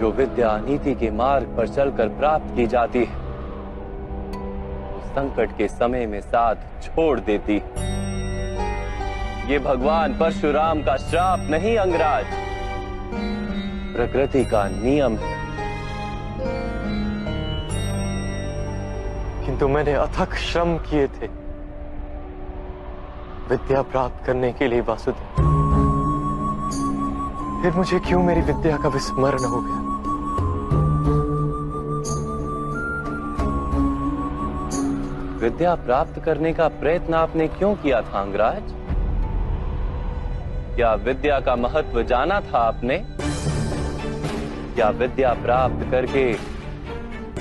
जो 0.00 0.10
विद्या 0.10 0.58
नीति 0.58 0.94
के 0.94 1.10
मार्ग 1.10 1.54
पर 1.56 1.68
चलकर 1.68 2.08
प्राप्त 2.08 2.56
की 2.56 2.66
जाती 2.66 2.98
है 2.98 3.24
संकट 5.04 5.56
के 5.56 5.68
समय 5.68 6.06
में 6.06 6.20
साथ 6.20 6.54
छोड़ 6.82 7.20
देती 7.20 7.62
ये 9.44 9.58
भगवान 9.58 10.18
परशुराम 10.18 10.82
का 10.82 10.96
श्राप 10.96 11.38
नहीं, 11.40 11.78
अंगराज। 11.78 12.26
प्रकृति 13.96 14.44
का 14.44 14.68
नियम 14.68 15.16
है। 15.16 15.44
किंतु 19.46 19.68
मैंने 19.68 19.92
अथक 19.92 20.34
श्रम 20.34 20.78
किए 20.78 21.06
थे। 21.06 21.26
विद्या 23.48 23.82
प्राप्त 23.82 24.26
करने 24.26 24.52
के 24.52 24.68
लिए, 24.68 24.80
वासुदेव। 24.80 25.44
फिर 27.62 27.72
मुझे 27.72 27.98
क्यों 27.98 28.22
मेरी 28.22 28.40
विद्या 28.40 28.76
का 28.76 28.88
विस्मरण 28.88 29.44
हो 29.44 29.60
गया? 29.60 29.83
विद्या 35.44 35.74
प्राप्त 35.74 36.24
करने 36.24 36.52
का 36.52 36.68
प्रयत्न 36.68 37.14
आपने 37.14 37.48
क्यों 37.48 37.74
किया 37.74 38.02
था, 38.02 38.20
अंगराज? 38.20 38.62
क्या 40.76 40.94
विद्या 40.94 41.40
का 41.40 41.56
महत्व 41.56 42.02
जाना 42.02 42.40
था 42.40 42.58
आपने? 42.58 42.98
क्या 44.74 44.88
विद्या 44.90 45.32
प्राप्त 45.34 45.90
करके 45.90 46.34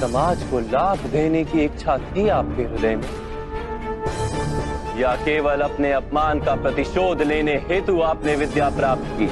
समाज 0.00 0.42
को 0.42 0.58
लाभ 0.58 0.98
देने 0.98 1.44
की 1.44 1.60
इच्छा 1.64 1.98
थी 1.98 2.28
आपके 2.28 2.62
हृदय 2.62 2.96
में? 2.96 3.04
या 4.98 5.16
केवल 5.16 5.60
अपने 5.60 5.92
अपमान 5.92 6.40
का 6.40 6.54
प्रतिशोध 6.54 7.22
लेने 7.22 7.54
हेतु 7.54 8.00
आपने 8.00 8.36
विद्या 8.36 8.70
प्राप्त 8.70 9.06
की? 9.06 9.26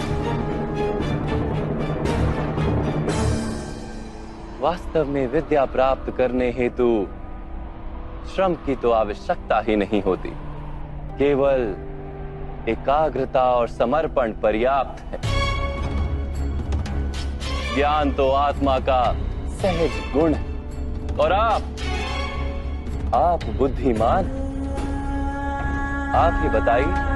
वास्तव 4.60 5.04
में 5.04 5.26
विद्या 5.26 5.64
प्राप्त 5.64 6.12
करने 6.16 6.50
हेतु 6.50 7.06
श्रम 8.26 8.54
की 8.54 8.74
तो 8.76 8.90
आवश्यकता 8.90 9.60
ही 9.60 9.76
नहीं 9.76 10.02
होती। 10.02 10.28
केवल 11.18 11.74
एकाग्रता 12.68 13.42
और 13.52 13.68
समर्पण 13.68 14.32
पर्याप्त 14.32 15.02
है। 15.04 15.20
ज्ञान 17.76 18.12
तो 18.12 18.30
आत्मा 18.30 18.78
का 18.78 19.02
सहज 19.60 20.00
गुण 20.12 20.34
है। 20.34 21.16
और 21.16 21.32
आप 21.32 21.62
आप 23.14 23.44
बुद्धिमान 23.58 24.30
आप 26.14 26.40
ही 26.42 26.48
बताइए। 26.48 27.12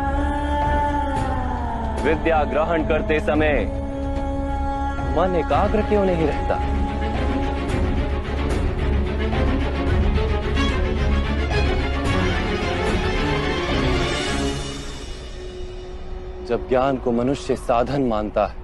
विद्या 2.04 2.42
ग्रहण 2.44 2.86
करते 2.88 3.20
समय 3.20 3.64
मन 5.16 5.36
एकाग्र 5.36 5.82
क्यों 5.82 6.04
नहीं 6.04 6.26
रहता? 6.26 6.56
जब 16.48 16.68
ज्ञान 16.68 16.96
को 16.96 17.12
मनुष्य 17.12 17.56
साधन 17.56 18.02
मानता 18.02 18.46
है। 18.46 18.54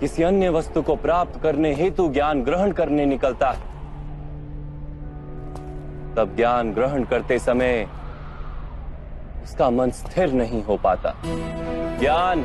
किसी 0.00 0.22
अन्य 0.22 0.48
वस्तु 0.48 0.82
को 0.82 0.96
प्राप्त 0.96 1.42
करने 1.42 1.74
हेतु 1.74 2.08
ज्ञान 2.08 2.42
ग्रहण 2.42 2.72
करने 2.72 3.06
निकलता 3.06 3.50
है। 3.50 3.60
तब 6.14 6.32
ज्ञान 6.36 6.72
ग्रहण 6.72 7.04
करते 7.04 7.38
समय 7.38 7.88
उसका 9.44 9.70
मन 9.70 9.90
स्थिर 9.90 10.32
नहीं 10.32 10.64
हो 10.64 10.76
पाता। 10.76 11.14
ज्ञान 11.98 12.44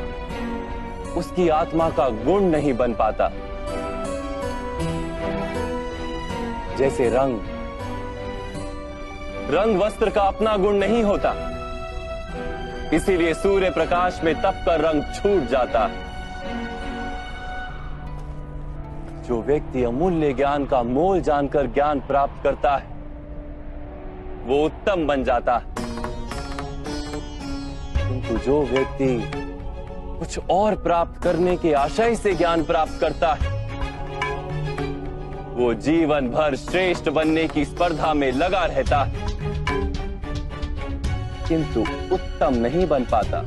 उसकी 1.16 1.48
आत्मा 1.48 1.90
का 1.90 2.08
गुण 2.08 2.42
नहीं 2.42 2.74
बन 2.74 2.94
पाता। 2.94 3.28
जैसे 6.76 7.08
रंग। 7.08 7.40
रंग 9.54 9.78
वस्त्र 9.78 10.10
का 10.10 10.22
अपना 10.22 10.56
गुण 10.56 10.74
नहीं 10.74 11.02
होता। 11.02 11.57
इसीलिए 12.94 13.34
सूर्य 13.34 13.70
प्रकाश 13.70 14.20
में 14.24 14.42
तप 14.42 14.62
कर 14.66 14.80
रंग 14.80 15.02
छूट 15.02 15.48
जाता 15.48 15.86
है। 15.86 16.08
जो 19.22 19.42
व्यक्ति 19.42 19.84
अमूल्य 19.84 20.32
ज्ञान 20.32 20.64
का 20.64 20.82
मोल 20.82 21.20
जानकर 21.20 21.66
ज्ञान 21.66 22.00
प्राप्त 22.00 22.42
करता 22.42 22.76
है, 22.76 22.86
वो 24.44 24.64
उत्तम 24.64 25.06
बन 25.06 25.24
जाता 25.24 25.56
है। 25.56 25.74
किंतु 28.08 28.44
जो 28.44 28.62
व्यक्ति 28.62 29.30
कुछ 30.18 30.38
और 30.50 30.76
प्राप्त 30.76 31.22
करने 31.22 31.56
के 31.56 31.72
आशय 31.72 32.14
से 32.14 32.34
ज्ञान 32.34 32.64
प्राप्त 32.64 32.98
करता 33.00 33.36
है, 33.40 33.58
वो 35.54 35.74
जीवन 35.74 36.28
भर 36.28 36.56
श्रेष्ठ 36.56 37.08
बनने 37.08 37.48
की 37.48 37.64
स्पर्धा 37.64 38.14
में 38.14 38.32
लगा 38.32 38.64
रहता 38.64 38.98
है। 38.98 39.28
किंतु 41.48 41.80
उत्तम 42.14 42.54
नहीं 42.54 42.86
बन 42.86 43.04
पाता। 43.04 43.44